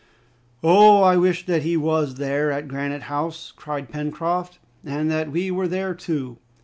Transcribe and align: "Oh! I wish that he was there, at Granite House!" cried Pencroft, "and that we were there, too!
"Oh! 0.63 1.03
I 1.03 1.15
wish 1.15 1.45
that 1.45 1.61
he 1.61 1.77
was 1.77 2.15
there, 2.15 2.51
at 2.51 2.67
Granite 2.67 3.03
House!" 3.03 3.53
cried 3.55 3.91
Pencroft, 3.91 4.57
"and 4.83 5.11
that 5.11 5.31
we 5.31 5.51
were 5.51 5.67
there, 5.67 5.93
too! 5.93 6.39